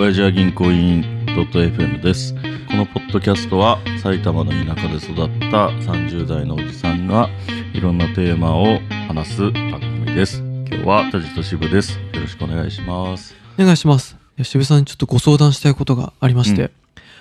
[0.00, 2.34] 親父は銀行員 .fm です。
[2.70, 7.28] このポッドキャストは埼玉の田舎で育った30代のおじさんが
[7.74, 8.78] いろんなテーマを
[9.08, 10.38] 話す番組です。
[10.38, 11.98] 今日は田地と渋です。
[12.14, 13.34] よろしくお願いします。
[13.58, 14.16] お願いします。
[14.42, 16.70] 渋さんにちょっとご相談したいことがありまして、うん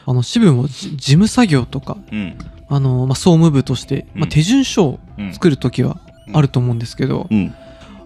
[0.05, 2.37] あの、渋もじ事務作業とか、うん。
[2.69, 5.99] あの、まあ、総務部として、まあ、うん手順書をうん作るときは
[6.31, 7.53] あると思うんですけど、うん。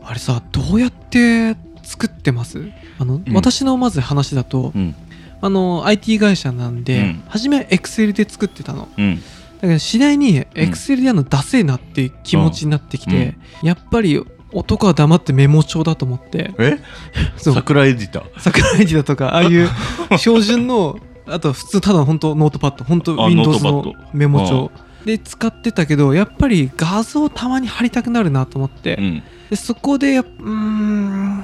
[0.03, 2.69] あれさ、どうやって作ってます。
[2.99, 3.23] あの、ん。
[3.33, 4.95] 私のまず話だと、うん。
[5.41, 7.23] あの、IT 会社なんで、うん。
[7.27, 8.87] 初めは Excel で作ってたの。
[8.97, 9.17] うん。
[9.17, 9.21] だ
[9.61, 16.79] けど次第に Excel でやるのダセえなっていう気持ちになってきて、やっぱり男は黙ってメモ帳だと思って、え？
[17.37, 17.53] そう。
[17.55, 18.23] サクラエディター。
[18.39, 19.69] サクラエディタとかああいう
[20.17, 20.97] 標準の
[21.27, 22.83] あと普通ただの本当 Notepad。
[22.83, 24.71] 本当あ Windows のメモ帳。
[25.05, 29.23] で使ってたけどやっぱり画像たまに貼りたくなるなと思って、うん。
[29.49, 31.43] でそこでうーん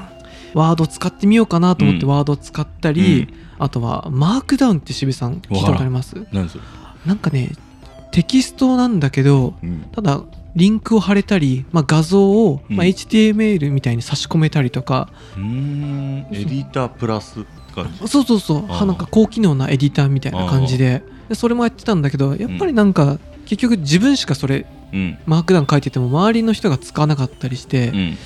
[0.54, 2.12] ワード使ってみようかなと思ってうん。
[2.12, 6.16] ワード使ったり、あとはマークダウンって渋井さん聞いたことあります？
[7.06, 7.52] なんかね
[8.12, 9.82] テキストなんだけどうん。
[9.92, 10.22] ただ
[10.56, 16.26] リンクを貼れたり、まあ、画像を、まあ、うん HTML みたいに差し込めたりとか、うーん。
[16.32, 17.46] エディタープラス。
[18.08, 18.68] そうそうそう。
[18.68, 21.04] なんか高機能なエディターみたいな感じで。
[21.30, 25.18] でそれもやってたんだけどやっぱりなんか、結局自分しかそれうん。
[25.28, 28.18] マークダウン書いてても周りの人が使わなかったりして、うん。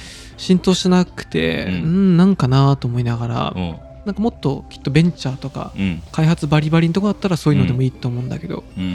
[0.43, 3.75] 浸透しなくてううんんなんかなと思いながら、うん。
[4.05, 6.03] なんかもっときっとベンチャーとかうん。
[6.11, 8.93] 開発バリバリのとこだったらそういうのでもいいと思うんだけど、うん。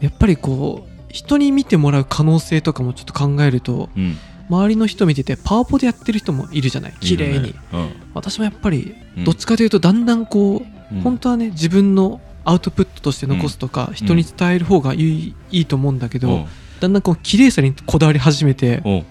[0.00, 4.16] やっぱりこう人に見てもらう可能性とかもちょっと考えるとうん。
[4.48, 7.90] 周りの人見ててパワポでやってる人もいるじゃない綺麗に、うん。
[8.14, 16.46] 私もやっぱりうんどっちかというとだんだんこううん本当はね自分のアウトプットとして残すとか、人に伝える方がいい,、いいと思うんだけど、うん
[16.80, 19.06] だんだんこう綺麗さにこだわり始めて、うん。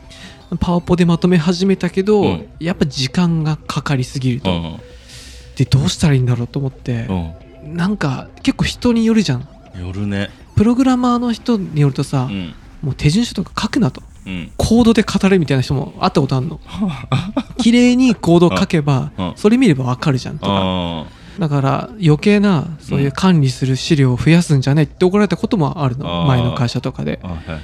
[0.60, 4.80] パワポでまとめ始めたけど、うんやっぱ時間がかかりすぎると、うん。
[5.56, 7.76] でどうしたらいいんだろうと思ってう、ん。
[7.76, 9.48] なんか結構人によるじゃん
[9.80, 10.30] 夜ね。
[10.56, 12.54] プログラマーの人によるとさ、うん。
[12.82, 14.52] もう手順書とか書くなとうん。
[14.58, 16.60] コードで語れみたいな人も会ったことあるの
[17.58, 21.06] 綺麗にコードを書けば、うんそれ見ればわかるじゃんとかあ
[21.40, 27.62] だから余計なそういう管理する資料を増やすんじゃないって怒られたこともあるの前の会社とかであ。、はいはい。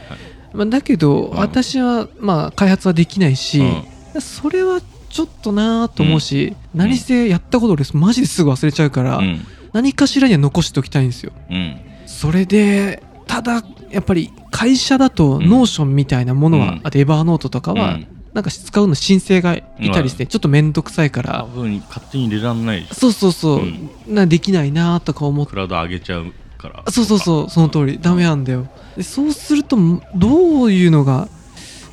[0.54, 1.38] まあ、だけどうん。
[1.38, 4.22] 私はまあ開発はできないし、うん。
[4.22, 9.46] それはちょっとなーと思うし、何せやったこと俺マジですぐ忘れちゃうから、うん。
[9.74, 11.32] 何かしらには残しておきたいんですよ。
[11.50, 11.78] うん。
[12.06, 15.50] それでただやっぱり会社だとうん。
[15.50, 16.82] Notion みたいなものは、うん。
[16.84, 18.08] あと Evernote とかは、うん。
[18.34, 19.64] なんか使うの申請がい
[19.94, 22.96] たりしてちょっと面倒くさいから、多分勝手に入れらんないし。
[22.96, 23.90] そうそうそう、うん。
[24.08, 25.52] なできないなとか思って。
[25.52, 26.34] クラウド上げちゃう
[26.70, 26.92] から。
[26.92, 29.78] そうそうそうその通りダメなんだよでそうすると
[30.16, 31.28] どういうのが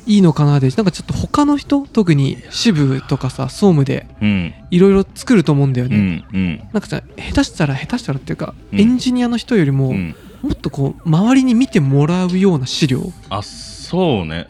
[0.07, 4.53] いいのかなでなんかちょっと他の人特に支部とかさ総務でうん。
[4.71, 6.25] いろいろ作ると思うんだよね、うん。
[6.33, 6.57] うん。
[6.73, 10.15] なんかさ下手したら下手したらっていうか、うんエンジニアの人よりも、うん。
[10.41, 14.47] もっとこう周りに見てもらうような資料あ、そうね。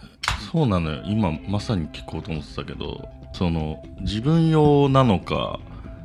[0.52, 1.04] そうなのよ。
[1.06, 5.60] 今まさに聞こうと思ってたけど、その自分用なのか、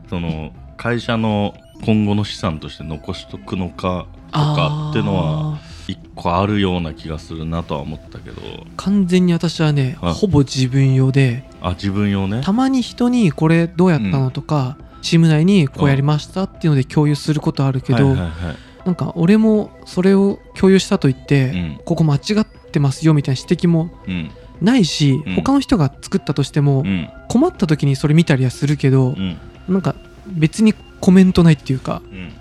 [0.09, 1.55] その会社の
[1.85, 12.43] 今後の資産として残しとくのかとかってのはあ一個あるような気がするなとは思ったけど、ー完全に私はね、はいほぼ自分用であ、自分用ね。
[12.43, 18.57] たまに人にこれどうやったのとか、チーム内にこうやりましたっていうので共有することあるけど、はいはいはい。
[18.85, 24.31] なんか俺もそれを共有したと言って、うんここ間違ってますよみたいな指摘もうん。
[24.61, 27.09] ないし、うん他の人が作ったとしても、うん。
[27.29, 29.37] 困った時にそれ見たりはするけど、うん。
[29.69, 29.95] なんか
[30.27, 32.33] 別にコメントないっていうかうん。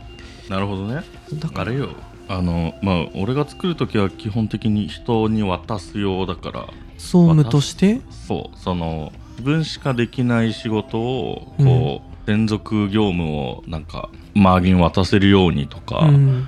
[0.50, 1.04] なるほどね。
[1.34, 1.90] だからあれよ。
[2.28, 6.68] あの、まあ、俺が作るときは基本的に人に渡す用だから、
[6.98, 8.02] 総務として？
[8.28, 16.48] そう、その、自分しかできない仕事を、こう、連続業務をなんか、周りに渡せるようにとか、うん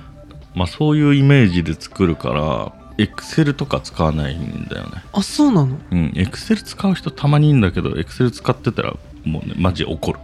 [0.54, 5.04] まあそういうイメージで作るから、エクセルとか使わないんだよね。
[5.12, 5.78] あそうなの？
[5.92, 10.18] うん、エクセル使う人たまにいいんだけど、エクセル使ってたら、もうね、マジ怒る。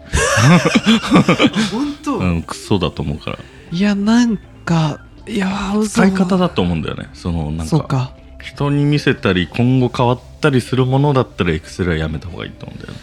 [1.73, 3.39] 本当、うん、クソだと思うから。
[3.71, 7.09] いやなんかいやー使い方だと思うんだよね。
[7.15, 12.99] その、なんか、人に見せたり、今後変わったりするものだったら、エクセルはやめた方がいいと思うんだよね。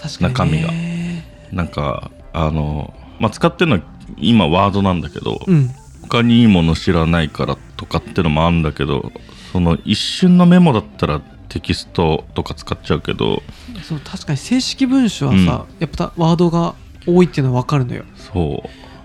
[0.00, 1.22] 確かに、ね、中身
[1.52, 3.82] がなんか、あの、まあ、使ってるのは
[4.16, 5.70] 今ワードなんだけど、うん
[6.08, 9.10] 他にいいもの知らないからとかってのもあるんだけど、
[9.52, 13.42] その一瞬のメモだったらテキストとか使っちゃうけど、
[13.82, 16.74] そう確かに正式文書はさ、やっぱワードが
[17.06, 18.04] 多いっていうのは分かるのよ。
[18.16, 18.62] そ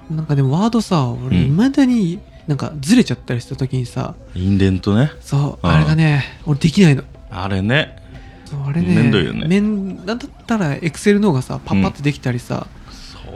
[0.09, 0.13] う。
[0.13, 1.45] なんかでもワードさ俺うん。
[1.45, 5.11] いまだになんかずれちゃったりした時にさインデントね。
[5.21, 5.71] そううん。
[5.71, 7.03] あれがね俺できないの。
[7.29, 7.97] あれね。
[8.67, 10.05] あれねめんどいよね。
[10.05, 12.67] だったらエクセルの方がさパッパってできたりさ、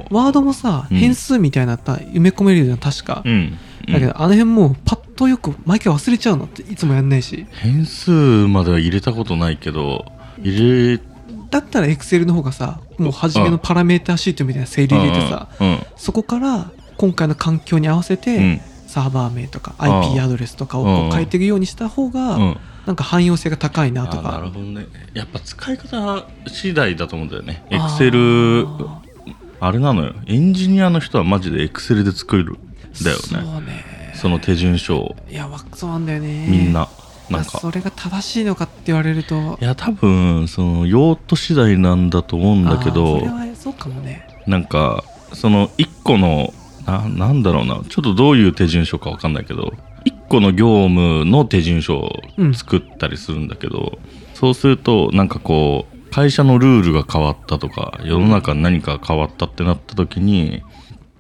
[0.10, 0.98] ワードもさ、うん。
[0.98, 3.58] 変数みたいなのった埋め込めるような確か、うん。
[3.88, 7.46] だけどあの辺もうパッとよく毎回忘れちゃうのっていつもやんないし。
[7.52, 10.06] 変数までは入れたことないけど
[10.42, 11.00] 入れ
[11.50, 15.80] だったら Excel の方がさもう初めのパラメータシートみたいな整理入れてさ、うん。
[15.96, 18.62] そこから今回の環境に合わせて、うん。
[18.88, 22.58] サーバー名とか IP アドレスとかを変えていくようにした方が、うん。
[22.86, 24.88] なんか汎用性が高いなとあなるかほどね。
[25.14, 27.66] やっぱ使い方次第だと思うんだよね。
[27.72, 28.10] あー。
[28.12, 28.90] Excel
[29.60, 30.14] あれなのよ。
[30.28, 32.58] エンジニアの人はマジで Excel で作るん
[33.04, 35.16] だよそうねねその手順書を。
[35.30, 36.48] いやわそうなんだよね。
[36.50, 36.90] みんななんか。
[37.30, 39.58] まあそれが正しいのかって言われると。
[39.62, 44.28] いや多分その用途次第なんだと思うんだけあどーそれはそうかもね。
[44.48, 45.04] なんか
[45.34, 46.54] その1個の
[46.86, 47.82] ななんだろうな。
[47.90, 49.74] ちょっとどういう手順書かわかんないけど
[50.06, 52.12] 1個の業務の手順書を
[52.54, 53.98] 作ったりするんだけど、
[54.34, 60.64] そうするとなんかこう会社のルールが変わったとか世の中に何か変わったってなった時に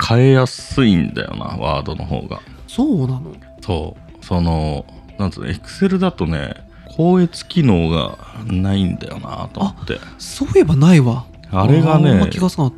[0.01, 3.35] 変えやすいんだよなワードの方がそうなの？
[3.62, 4.25] そう。
[4.25, 4.85] その
[5.17, 6.56] なんつうのエクセルだとね
[6.97, 10.00] 校閲機能がないんだよなと思って。
[10.17, 11.25] そういえばないわ。
[11.51, 12.29] あれがね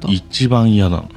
[0.08, 1.10] 一番嫌なの。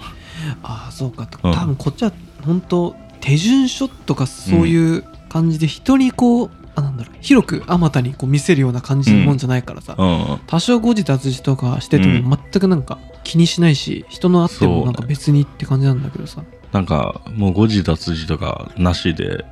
[0.63, 1.29] ああそうか。
[1.43, 1.53] うん。
[1.53, 2.13] 多分こっちは
[2.45, 10.41] 本当手順書とかそういう感じで人にこうあなんだろう広くあまたにこう見せるような感じのもんじゃないからさ、うん。
[10.47, 12.23] 多少誤字脱字とかしててうん。
[12.23, 19.45] も全くなんか気にしないし人のあってもなんか別にって感じなんだけどさなんかもう誤字脱字とかなしで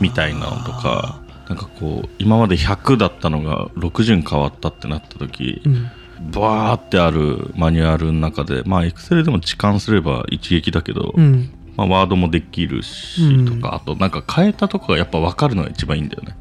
[0.00, 5.90] みたいなのとかなんかこう今まで100だったのが60に変わったってなった時うん。
[6.32, 11.50] バーってあるマニュアルの中でまあエクセルでも置換すれば一撃だけど、うん。
[11.76, 13.46] まあ、ワードもできるしうん。
[13.46, 16.36] とか、あとなんか変えたとこがやっぱ分かるのが一番いいんだよね。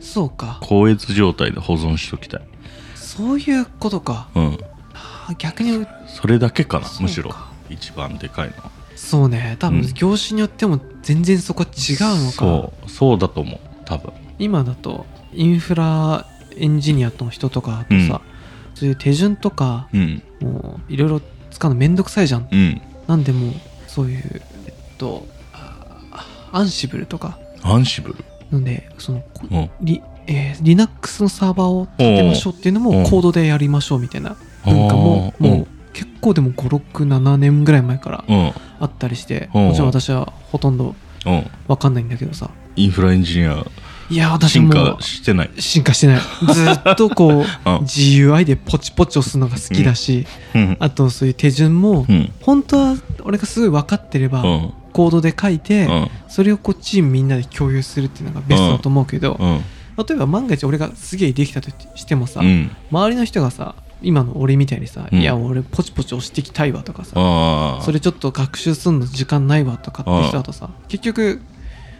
[0.00, 0.58] そうか。
[0.60, 2.42] 高越状態で保存しときたい。
[2.94, 4.28] そういうことか。
[4.34, 4.58] うん。
[5.38, 7.34] 逆にそれだけかなむしろ。
[7.70, 8.70] 一番でかいのは
[9.02, 9.56] そうね。
[9.58, 9.92] 多分うん。
[9.94, 12.90] 業種によっても全然そこ違うのか、そう。
[12.90, 13.60] そうだと思う。
[13.84, 14.12] 多分。
[14.38, 16.26] 今だとインフラ
[16.56, 18.20] エンジニアの人とかとさ、
[18.74, 20.22] そういう手順とかうん。
[20.40, 21.20] もういろいろ
[21.50, 22.48] 使うのめんどくさいじゃん。
[22.50, 22.80] うん。
[23.06, 23.52] なんでもう
[23.88, 27.38] そういうえっとあアンシブルとか。
[27.62, 28.24] アンシブル？
[28.50, 29.70] なんでそのこうん。
[29.80, 38.52] リ、えー、Linux のサーバーを立てましょうっていうのもコードでやりましょうみたいな文化ももう結構でも567年ぐらい前からうん。
[38.80, 40.94] あったりしておうもちろん私はほとんど
[41.26, 41.50] うん。
[41.68, 42.50] わかんないんだけどさ。
[42.74, 43.64] インフラエンジニア
[44.10, 45.50] いや私進も化してない？
[45.58, 46.20] 進化してない。
[46.52, 47.44] ずっとこう うん。
[47.84, 50.76] GUI でポチポチ押すのが好きだし、うん。
[50.80, 52.30] あとそういう手順も、うん。
[52.40, 54.72] 本当は俺がすごい分かってれば、うん。
[54.92, 56.08] コードで書いて、うん。
[56.28, 59.60] それをこうチームみんなで共有するっていうのがベストだと思うけど、うん。
[59.96, 62.70] 例えば万が一俺がすげえできたとしてもさ、うん。
[62.90, 65.20] 周りの人がさ今の俺みたいにさ、うん。
[65.20, 71.40] いや俺ポチポチ押していきたいわとかさ、それちょっと学習するの時間ないわとかって人だとさ、結局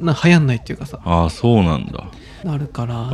[0.00, 2.10] な流行んないっていうかさああそうなんだ。
[2.44, 3.10] なるから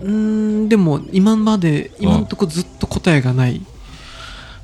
[0.00, 0.68] うん。
[0.68, 3.60] でも今まで今んとこずっと答えがない。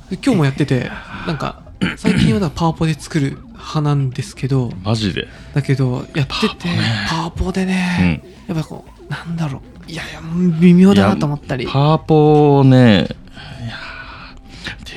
[0.09, 0.91] で今日もやってて
[1.25, 1.63] なんか
[1.97, 5.27] 最近はパワポで作る派なんですけどマジで？
[5.53, 6.69] だけどやってて
[7.09, 8.53] パワポでうね、ん。
[8.53, 9.91] やっぱこうなんだろう。
[9.91, 10.21] いやいや
[10.61, 11.67] 微妙だなと思ったり。
[11.67, 13.07] パワポね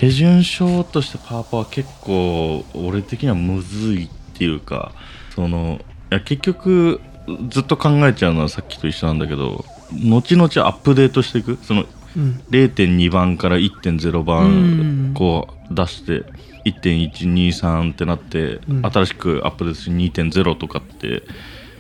[0.01, 4.93] 手順書としてパワポは結構俺的にはむずいっていうか
[5.35, 5.81] その
[6.11, 7.01] いや結局
[7.49, 11.59] ずっと考えちゃうのはさっきと一緒なんだけど後々アップデートしていく？
[11.63, 11.85] その
[12.17, 12.43] うん。
[12.51, 14.25] 0.2番から1.0うん。
[14.25, 16.25] 番こう出して
[16.65, 18.83] 1.123ってなって、うん。
[18.85, 21.23] 新しくアップデートして2.0とかって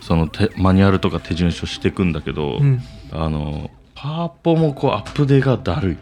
[0.01, 2.81] その手マニュアルとか手順書していくんだけど、うん。
[3.13, 5.97] あのパワポもこうアップデがだるい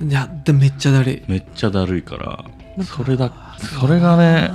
[0.00, 1.22] いやでめっちゃだるい。
[1.26, 2.44] めっちゃだるいから
[2.84, 3.32] それだ
[3.80, 4.50] それがね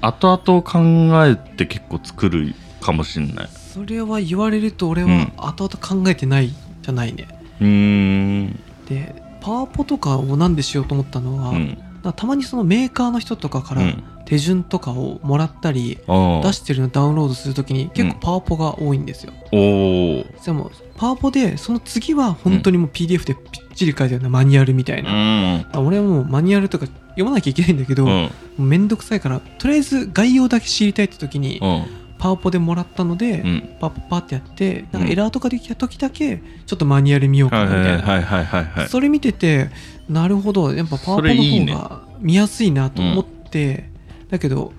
[0.00, 3.48] 後々考えて結構作るかもしんない。
[3.48, 5.32] それは言われると俺はうん。
[5.36, 7.28] 後々考えてないじゃないね、
[7.60, 8.60] うーん。
[8.88, 11.78] でパワポとかをなんでしようと思ったのは、うん。
[12.16, 25.14] たまにそのメーカーの人とかからうん手順とかをもらったり、出してるのダウンロードするときに結構うんパワポが多いんですよ、おおでもパワポでその次は本当にもう PDF でぴっちり書いてあるようなマニュアルみたいな、う
[25.58, 25.66] ん。
[25.72, 28.10] あ俺はもうマニュアルとか読まなきゃいけないんだけど、うん。
[28.10, 31.84] もうめんどくさいからとりあえず概要だけ知りたいって時に、うん。
[32.18, 33.76] パワポでもらったので、うん。
[33.80, 35.08] パッパってやってなんうん。
[35.08, 38.20] かエラーとかできた時だけちょっとマニュアル見ようかはいなみた
[38.60, 39.70] いな、それ見てて
[40.08, 40.72] なるほど。
[40.72, 43.90] やっぱパワポの方が見やすいなと思って
[44.32, 44.72] だけど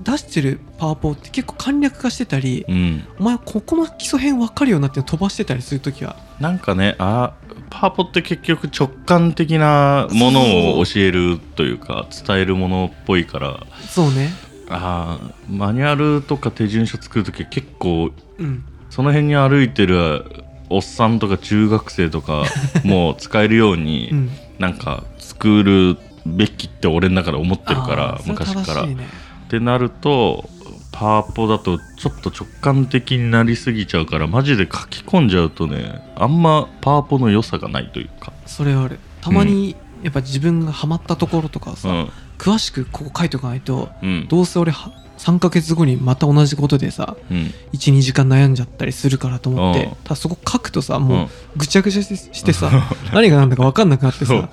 [0.00, 3.04] 出してるパワポって結構簡略化してたり、うん。
[3.20, 6.16] お前ここの基礎編分かるよなって飛ばしてたりするときは。
[6.40, 7.34] なんかねあ
[7.68, 13.66] パワポって結局直感的なものを教えるというか伝えるものっぽいから。
[13.86, 14.30] そうね。
[14.70, 18.64] あーマニュアルとか手順書作る時結構うん。
[18.88, 20.24] その辺に歩いてる
[20.70, 22.44] おっさんとか中学生とか
[22.84, 24.30] も使えるように、 うん。
[24.58, 28.86] なんか作るべきって俺の中で思ってるから昔から。
[28.86, 29.06] ね。
[29.46, 30.48] ってなると
[30.90, 38.98] パワポだとちょっと直感的になりすぎちゃうからマジで書き込んじゃうとねあんまパワポの良さがないというか、それはある。
[39.20, 42.10] たまにやっぱ自分がハマったところとかさ、うん。
[42.38, 44.26] 詳しくここ書いておかないとうん。
[44.28, 47.50] どうせ俺は3ヶ月後にまた同じことでさうん。
[47.72, 49.90] 12時間悩んじゃったりするからと思ってうん。
[50.04, 51.04] ただそこ書くとさうん。
[51.04, 52.70] もうぐちゃぐちゃしてしてさ
[53.12, 54.48] 何が何だか分かんなくなってさ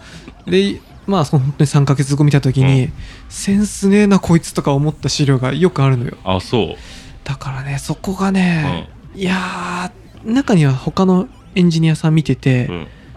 [0.45, 2.93] でまあ本当に3ヶ月後見た時に、うん。
[3.29, 6.17] センスねえなこいつとか思った資料がよくあるのよ。
[6.23, 6.75] あそう。
[7.23, 12.67] だからねそこがね、いやー中には他のエンジニアさん見てて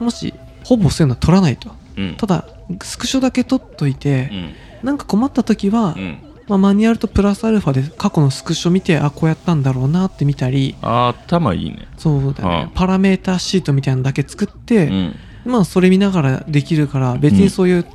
[0.01, 0.05] う、ん。
[0.07, 1.71] もしほぼそういうのは取らないと。
[1.97, 2.15] うん。
[2.17, 2.49] ただ
[2.83, 4.55] スクショだけ取っといてう、ん。
[4.83, 6.19] なんか困った時は、うん。
[6.47, 11.89] まあ、マニュアルとプラスアルファで過去のスクショ見てあこうやったんだろうなって見たりあ頭いいね。
[11.97, 12.75] そうだね、うん。
[12.75, 17.87] パラメータシートみたいなのだけ作って、うんまあそれ見ながらできるから別にそういう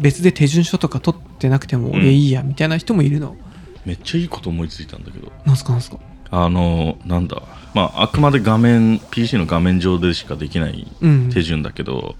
[0.00, 1.94] 別で手順書とか取ってなくてもうん。
[1.96, 3.36] 俺いいやみたいな人もいるの、
[3.84, 5.30] めっちゃいいこと思いついたんだけど。
[5.44, 5.98] なんすかなんすか？
[6.30, 7.42] あのなんだ。
[7.74, 11.30] まああくまで画面 PC の画面上でしかできないうん。
[11.32, 12.16] 手順だけど、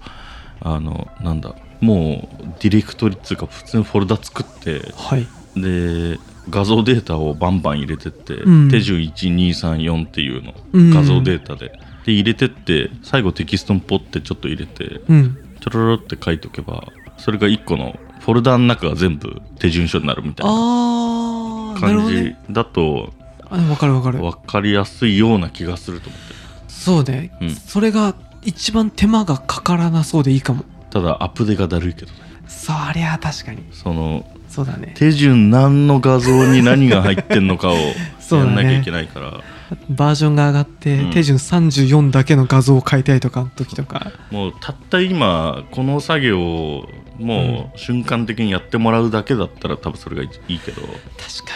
[0.61, 1.55] あのなんだ。
[1.81, 5.27] もうディレクトリっていうか普通にフォルダ作ってはい。
[5.59, 6.17] で
[6.49, 8.69] 画像データをバンバン入れてって、うん。
[8.71, 10.53] 手順1234っていうの。
[10.73, 10.91] うん。
[10.91, 15.37] 画像データで、で入れてって最後テキストにポッてちょっと入れてうん。
[15.59, 16.83] ちょろろって書いておけば
[17.17, 23.13] それが1個のフォルダの中が全部手順書になるみたいな感じだと
[23.49, 24.19] あ分かる分かる。
[24.19, 26.33] 分かりやすいような気がすると思って。
[26.67, 27.49] そうね、うん。
[27.51, 30.65] それが一番手間がかからなそうでいいかも。
[30.89, 32.17] ただアップデがだるいけどね。
[32.47, 33.63] そりゃ確かに。
[33.71, 34.93] そのそうだね。
[34.95, 37.75] 手順何の画像に何が入ってんのかを
[38.31, 39.41] やんなきゃいけないから、
[39.89, 41.11] バージョンが上がって、うん。
[41.11, 44.11] 手順34だけの画像を変えたいとかの時とか。
[44.31, 46.89] もうたった今この作業を
[47.19, 50.81] もう瞬間的にやってもらうだけだったら多分それがいいけど。
[50.81, 51.53] 確か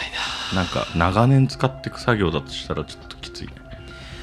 [0.54, 0.62] な。
[0.62, 3.52] んか長年使っていく作業だとしたらちょっときついね。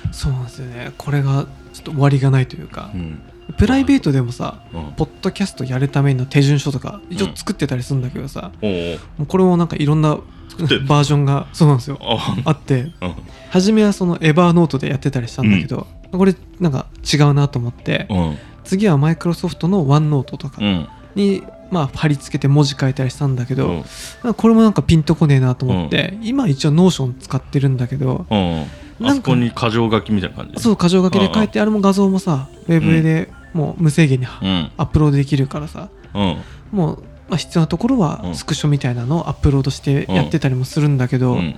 [0.04, 0.92] になそうなんですよね。
[0.98, 2.92] これがちょっと終わりがないというか。
[2.94, 3.22] う、ん。
[3.58, 4.92] プライベートでもさうん。
[4.94, 9.00] ポッドキャストやるための手順書とか一応作ってたりするんだけどさ、おうおう。
[9.18, 10.18] もうこれもなんかいろんな
[10.64, 11.98] ってバージョンがそうなんですよ。
[12.02, 12.92] ああって。
[13.02, 13.16] うん。
[13.50, 18.38] 初めはそのエバーノートでやってたりしたんだけど、これなんか違うなと思って、うん。
[18.64, 20.88] 次はマイクロソフトの OneNote とかうん。
[21.16, 23.84] に、まあ貼り付けて文字書いたりしたんだけど、
[24.38, 28.66] これもなんかピンとこねえなと思って、今一応 Notion 使ってるんだけどうん。
[29.04, 30.62] あそこに箇条書きみたいな感じ。
[30.62, 34.72] そう箇条書きで書いてあれも画像もさウェブでもう無制限にうん。
[34.78, 36.38] アップロードできるからさうん。
[36.72, 38.36] もう、まあ、必要なところはうん。
[38.36, 41.56] スクショみたいなのをアップロードしてやってたりもするんだけど、うん。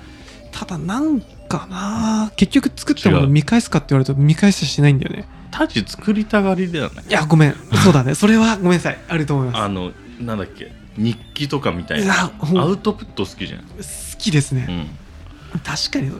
[0.51, 5.25] ただなんかな結局作ったもの見返すかって言われると見返ししないんだよね。
[5.51, 7.11] タジ作りたがりだよねい。
[7.11, 7.55] やごめん。
[7.83, 8.15] そうだね。
[8.15, 8.97] それはごめんなさい。
[9.07, 9.57] あると思います。
[9.59, 10.71] あのなんだっけ。
[10.97, 12.31] 日記とかみたいな。
[12.55, 13.59] アウトプット好きじゃん。
[13.59, 13.65] 好
[14.17, 15.59] きですね、うん。
[15.59, 16.11] 確かに。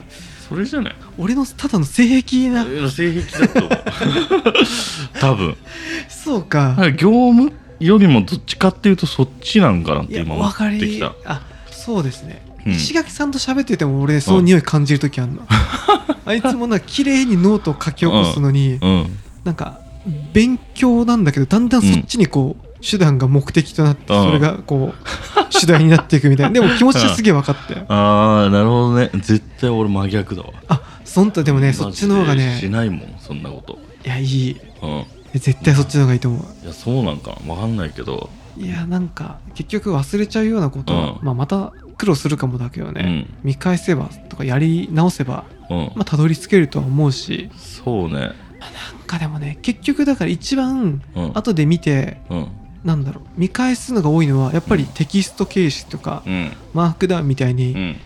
[0.48, 0.96] それじゃない？
[1.18, 2.63] 俺のただの性癖な。
[2.89, 3.70] 性癖だと
[5.20, 5.58] 多分。
[6.08, 6.75] そうか。
[6.92, 7.51] 業務？
[7.79, 11.13] よりもどっちかっていうとそっちなんかなって今思ってきた。
[11.25, 12.72] あそうですね、うん。
[12.74, 15.41] 石垣さんと喋ってても俺その匂い感じる時あるの、
[16.25, 19.19] あいつもなんか綺麗にノートを書き起こすのに、うん。
[19.43, 19.79] なんか
[20.34, 24.24] 勉強なんだけどだんだんそっちにこう、手段が目的となってうん。
[24.25, 26.53] それがこう主題になっていくみたいな。
[26.60, 27.75] でも気持ちはすげえ分かって。
[27.88, 29.10] ああなるほどね。
[29.15, 30.50] 絶対俺真逆だわ。
[30.67, 33.79] あそんとでもねそっちの方がマジでしねないもんそんなこと。
[34.05, 34.57] いやいい。
[34.81, 35.03] うん
[35.34, 36.63] 絶対そっちの方がいいと思う。
[36.63, 37.55] いやそうなんかな。
[37.55, 38.29] 分かんないけど。
[38.57, 41.25] いやなんか結局忘れちゃうようなことは、うん。
[41.25, 43.38] まあ、また苦労するかもだけどね、うん。
[43.43, 45.77] 見返せばとかやり直せばうん。
[45.96, 47.50] まあたどり着けるとは思うし。
[47.57, 48.19] そうね。
[48.19, 48.34] なん
[49.05, 51.31] かでもね結局だから一番うん。
[51.38, 52.48] 後で見てうん。
[52.84, 56.51] なんだろう見返すのが多いのはやっぱりテキスト形式とかうん。
[56.74, 57.93] マークダウンみたいに、うん。
[57.93, 58.00] ひ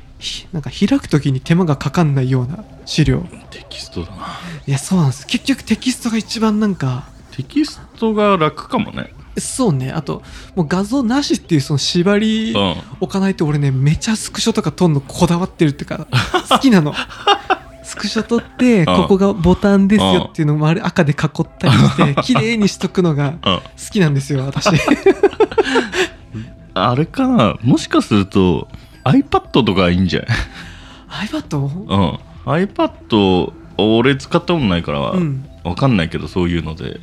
[0.53, 3.25] なんか開く時に手間がかかんないような資料。
[3.49, 4.27] テキストだな。
[4.67, 5.25] いやそうなんです。
[5.27, 7.05] 結局テキストが一番なんか。
[7.31, 9.13] テキストが楽かもね。
[9.37, 9.91] そうね。
[9.91, 10.21] あと
[10.55, 12.75] もう画像なしっていうその縛りうん。
[12.99, 16.07] 置かないと俺ねめちゃスクショとか撮んのこだわってるっていうか
[16.49, 16.93] 好きなの。
[17.83, 23.35] スクショ撮ってここがボタンですよっていうのもあれ赤で囲ったりして綺麗にしとくのがうん。
[23.41, 23.61] 好
[23.91, 24.69] きなんですよ私。
[26.73, 27.57] あれかな？
[27.63, 28.67] もしかすると
[29.03, 31.57] iPad とかいいんじゃない？iPad?
[31.57, 32.19] うん。
[32.45, 36.99] iPad 俺使ったことないから、うん、わかんないけどそういうので。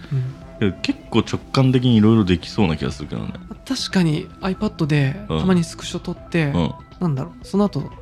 [0.60, 0.72] うん。
[0.82, 3.32] 結構直感的にいろいろできそうな気がするけどね。
[3.64, 5.40] 確かに iPad でうん。
[5.40, 6.74] たまにスクショ撮って、うん。
[7.00, 7.92] なんだろうその後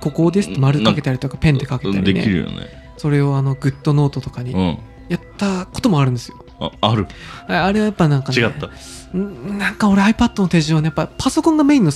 [0.00, 2.68] ここですって丸かけたりとかペンでかけたりできるねよね。
[2.96, 4.78] それをあのグッドノートとかにうん。
[5.08, 6.44] やったこともあるんですよ。
[6.60, 7.08] あある？
[7.48, 8.70] ああれはやっぱなんかね違った。
[9.18, 11.90] んなんか俺 iPad の手順はねやっぱパソコンがメインの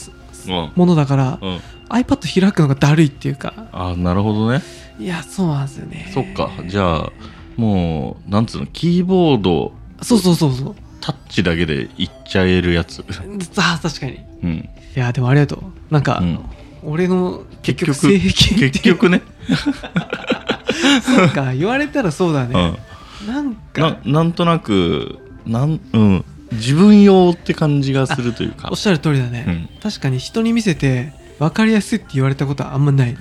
[0.48, 1.60] ものだからうん。
[1.90, 3.54] iPad 開くのがだるいっていうか。
[3.72, 4.62] あなるほどね。
[4.98, 6.10] いやそうなんですよね。
[6.12, 6.50] そっか。
[6.66, 7.12] じゃあ
[7.56, 10.74] もうなんつうのキーボードそうそうそうそう。
[11.00, 13.04] タッチだけでいっちゃえるやつ。
[13.56, 14.12] あ確かに。
[14.12, 14.68] いうん。
[14.94, 15.62] やでもありがとう。
[15.92, 16.38] なんか、うん。
[16.82, 19.22] 俺の結局結局性癖って結局ね。
[21.02, 22.78] そうか言われたらそうだうね、ん。
[23.26, 23.56] なんな
[23.92, 28.68] かなんとなくなんうん自分用って感じがするというか。
[28.70, 29.68] おっしゃる通りだね、うん。
[29.82, 33.18] 確かに人に見せて分かりやすいって言われたことはあんまないね。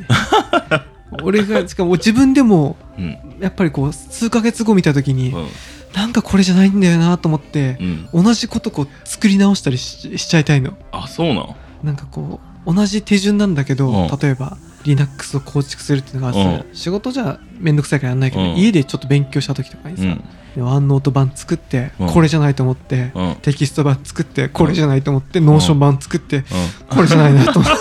[1.23, 3.17] 俺がしかも自分でもうん。
[3.39, 5.47] やっぱりこう数ヶ月後見た時に、うん。
[5.95, 7.77] なんかこれじゃないんだよなと思って
[8.13, 8.23] う、ん。
[8.23, 10.77] 同じことこう作り直したりししちゃいたいの。
[10.91, 11.55] あそうなの？
[11.83, 14.07] なんかこう同じ手順なんだけど、うん。
[14.19, 14.57] 例えば
[14.87, 16.65] Linux を構築するっていうのがさ、うん。
[16.73, 18.55] 仕事じゃめんどくさいからやんないけど、うん。
[18.55, 20.63] 家でちょっと勉強した時とかにさ、うん。
[20.63, 22.09] OneNote 版作って、うん。
[22.09, 23.35] これじゃないと思って、うん。
[23.41, 26.43] テキスト版作ってこれじゃないと思って、 Notion 版作って、う
[26.89, 27.77] これじゃないなと思って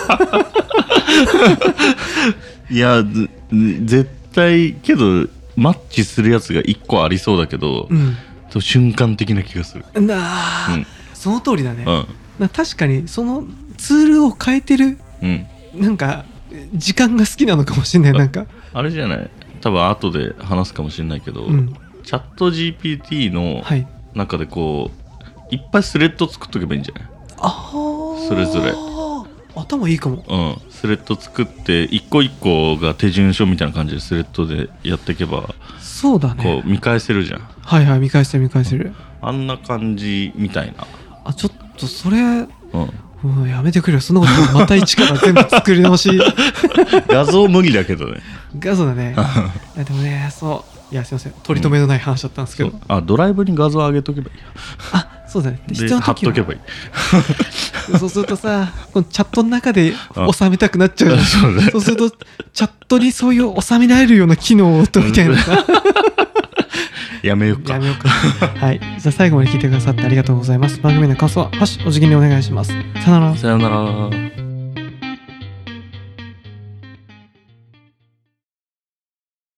[2.74, 3.30] んいやず
[3.84, 7.88] 絶対けどマッチするやつが1個ありそうだけど、
[8.60, 9.84] 瞬間的な気がする。
[10.02, 10.20] な
[11.14, 11.86] その通りだね、
[12.52, 13.44] 確かにその
[13.78, 15.46] ツールを変えてるうん。
[15.74, 16.26] なんか
[16.74, 18.46] 時間が好きなのかもしれないなんか。
[18.72, 19.30] あれじゃない？
[19.60, 21.74] 多分後で話すかもしれないけど、うん。
[22.04, 23.86] チャット GPT のはい。
[24.14, 24.90] 中でこ
[25.50, 27.08] ういっぱいスレッド作っとけばいいんじゃない？
[27.38, 27.72] ああ
[28.28, 28.72] それぞれ。
[29.54, 30.24] 頭いいかも。
[30.28, 30.36] う
[30.68, 37.40] ん、スレッド作って一個一個が手順書みたいな感じでスレッドでやっていけばそうだこねう見返せるじゃん。
[37.40, 40.86] はいはい見返してる見返してるあんな感じみたいな、
[41.24, 42.46] あちょっとそれうん、
[43.26, 44.00] うんやめてくれよ。
[44.00, 46.10] そんなことまた一から全部作り直し。
[47.08, 48.20] 画像無理だけどね。
[48.58, 49.14] がそうだね。
[49.76, 50.76] でもねそう。
[50.94, 51.32] いやすいません。
[51.42, 52.80] 取り留めのない話だったんですけど、そう。
[52.88, 54.32] あドライブに画像上げとけばいい
[54.92, 55.60] あそうだね。
[55.66, 56.32] で必要な時は。
[56.32, 56.60] 貼っとけばいい。
[57.98, 59.94] そうするとさこのチャットの中で
[60.32, 61.68] 収めたくなっちゃうそうね。
[61.72, 65.36] そうするとチャットにそういう収められるような機能をとみたいな。
[65.36, 65.64] さ
[67.22, 67.74] やめようか。
[67.74, 68.08] やめようか。
[68.08, 68.80] はい。
[68.80, 70.80] じゃあ最後まで聞いてくださってありがとうございます。
[70.80, 72.72] 番組の感想は「ハッシュお辞儀にお願いします。
[73.04, 73.36] さよなら。
[73.36, 74.45] さよなら